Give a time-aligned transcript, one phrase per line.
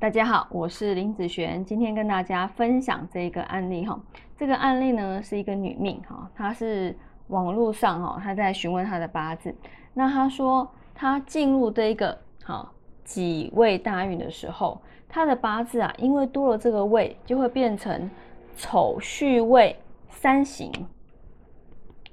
[0.00, 4.00] 大家好，我是林子璇，今天跟大家分享这个案例哈。
[4.34, 6.96] 这个案例呢是一个女命哈，她是
[7.26, 9.54] 网络上哈，她在询问她的八字。
[9.92, 12.72] 那她说她进入这一个哈
[13.04, 18.10] 己未大运的时候，她的八字啊，因为多了这个未，就会变成
[18.56, 19.76] 丑戌未
[20.08, 20.72] 三刑。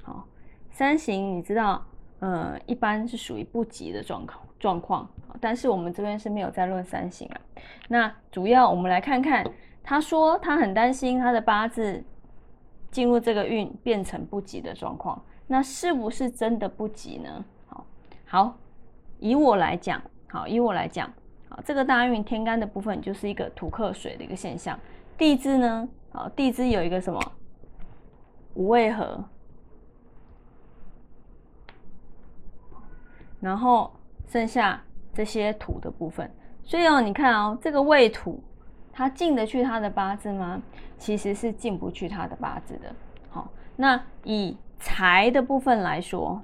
[0.03, 0.27] 好，
[0.71, 1.81] 三刑你知道，
[2.19, 5.09] 呃，一般是属于不吉的状况状况。
[5.39, 7.41] 但是我们这边是没有在论三行啊。
[7.87, 9.45] 那主要我们来看看，
[9.83, 12.03] 他说他很担心他的八字
[12.91, 17.45] 进入这个运变成不吉的状况，那是不是真的不吉呢？
[17.67, 17.85] 好，
[18.25, 18.57] 好，
[19.19, 21.11] 以我来讲，好，以我来讲，
[21.49, 24.79] 好，这个大运天干的部分就是一个土克水的一个现象。
[25.17, 27.19] 地支呢，好，地支有一个什么
[28.55, 29.23] 五味合，
[33.39, 33.93] 然后
[34.27, 34.81] 剩下。
[35.17, 36.29] 这些土的部分，
[36.63, 38.39] 所以哦，你看哦，这个未土，
[38.93, 40.61] 它进得去他的八字吗？
[40.99, 42.93] 其实是进不去他的八字的。
[43.31, 46.39] 好，那以财的部分来说，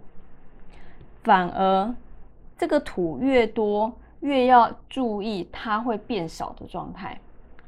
[1.24, 1.94] 反而
[2.58, 7.20] 这个土越多，越要注意它会变少的状态。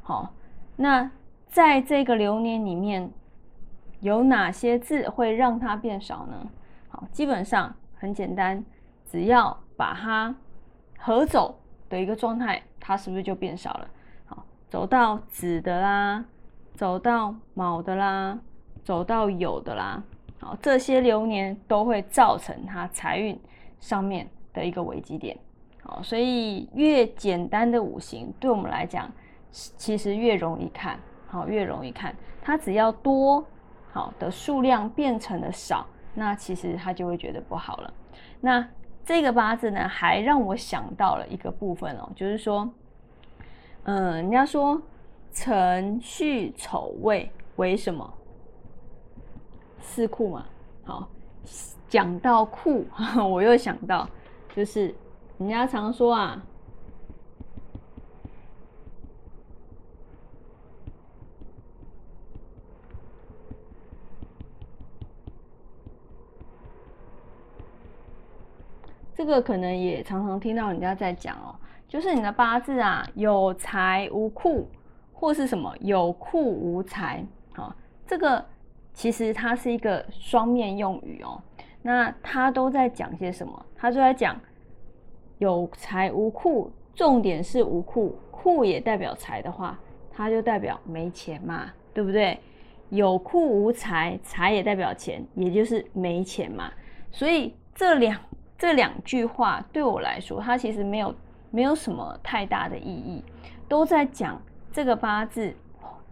[0.01, 0.33] 好，
[0.75, 1.11] 那
[1.49, 3.07] 在这个流年里面，
[3.99, 6.49] 有哪些字会让它变少呢？
[6.89, 8.65] 好，基本上很简单，
[9.05, 10.33] 只要把它。
[11.05, 11.55] 合走
[11.87, 13.87] 的一个状态，它是不是就变少了？
[14.25, 16.25] 好，走到子的啦，
[16.73, 18.39] 走到卯的啦，
[18.83, 20.01] 走到酉的啦，
[20.39, 23.39] 好，这些流年都会造成它财运
[23.79, 25.37] 上面的一个危机点。
[25.83, 29.07] 好，所以越简单的五行，对我们来讲，
[29.51, 32.15] 其实越容易看，好，越容易看。
[32.41, 33.45] 它只要多
[33.91, 37.93] 好的数量变成了少，那其实他就会觉得不好了。
[38.41, 38.67] 那
[39.05, 42.67] 这个八字呢，还让我想到了一个部分哦，就是说，
[43.83, 44.81] 嗯，人家说
[45.31, 48.11] 辰戌丑未为什么
[49.79, 50.45] 四库嘛？
[50.83, 51.07] 好，
[51.87, 52.85] 讲到库，
[53.29, 54.09] 我又想到，
[54.55, 54.93] 就是
[55.37, 56.41] 人家常说啊。
[69.15, 71.55] 这个可能也常常听到人家在讲哦，
[71.87, 74.67] 就是你的八字啊有财无库，
[75.13, 77.73] 或是什么有库无财，好，
[78.05, 78.43] 这个
[78.93, 81.41] 其实它是一个双面用语哦。
[81.81, 83.65] 那他都在讲些什么？
[83.73, 84.37] 他就在讲
[85.37, 89.79] 有财无库，重点是无库，库也代表财的话，
[90.11, 92.37] 它就代表没钱嘛，对不对？
[92.89, 96.69] 有库无财，财也代表钱，也就是没钱嘛。
[97.11, 98.19] 所以这两。
[98.57, 101.13] 这两句话对我来说，它其实没有
[101.51, 103.23] 没有什么太大的意义，
[103.67, 105.53] 都在讲这个八字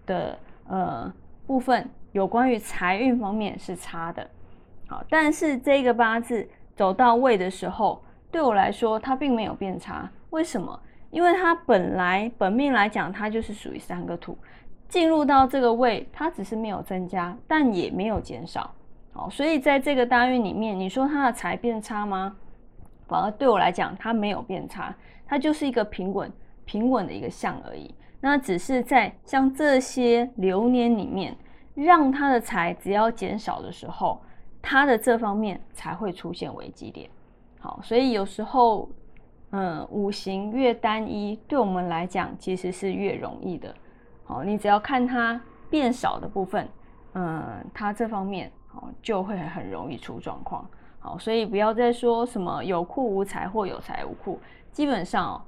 [0.05, 0.37] 的
[0.67, 1.13] 呃
[1.47, 4.29] 部分，有关于财运方面是差的。
[4.87, 10.09] 好，但是这个八字走到位的时候，对我来说它并没有变差。
[10.31, 10.79] 为什么？
[11.11, 14.37] 因为它本来本命来讲，它就是属于三个土，
[14.89, 18.73] 进入到这个位，它只是没有增加，但也没有减少。
[19.13, 22.35] 好，所以在这个大运里面，你说他的财变差吗？
[23.07, 24.95] 反而对我来讲，它没有变差，
[25.27, 26.31] 它就是一个平稳、
[26.65, 27.93] 平稳的一个象而已。
[28.19, 31.35] 那只是在像这些流年里面，
[31.75, 34.19] 让他的财只要减少的时候，
[34.61, 37.07] 他的这方面才会出现危机点。
[37.59, 38.89] 好，所以有时候，
[39.51, 43.75] 嗯，五行越单一，对我们来讲其实是越容易的。
[44.23, 46.67] 好，你只要看它变少的部分，
[47.13, 48.51] 嗯，它这方面。
[49.03, 50.65] 就会很容易出状况。
[50.99, 54.39] 好，所以不要再说什么有库无财或有财无库，
[54.71, 55.41] 基本上哦，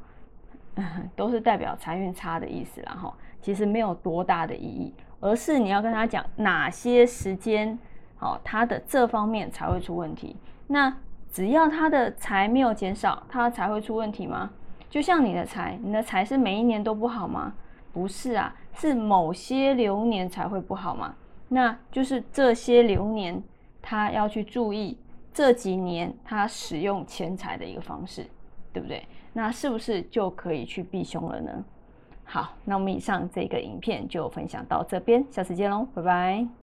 [1.16, 2.92] 都是代表财运差的意思啦。
[2.92, 7.80] 哈，其实没有多大的意义，而是你要跟他讲哪些时间，
[8.18, 10.36] 好，他的这方面才会出问题。
[10.68, 10.94] 那
[11.32, 14.52] 只要他的财没有减少，他才会出问题吗？
[14.90, 17.54] 就像你的财，你的财是每一年都不好吗？
[17.94, 21.16] 不是啊，是某些流年才会不好吗？
[21.48, 23.42] 那就是这些流年，
[23.82, 24.98] 他要去注意
[25.34, 28.26] 这几年他使用钱财的一个方式，
[28.74, 29.06] 对不对？
[29.34, 31.64] 那是不是就可以去避凶了呢？
[32.24, 36.65] 好，那我们以上这个影片就分享到这边，下次见喽，拜拜。